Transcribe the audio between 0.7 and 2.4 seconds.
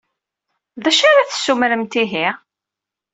D acu ara d-tessumremt, ihi?